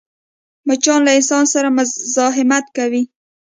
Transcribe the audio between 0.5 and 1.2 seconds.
مچان له